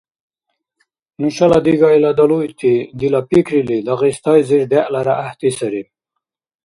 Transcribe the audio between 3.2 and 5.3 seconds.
пикрили Дагъистайзир дегӀлара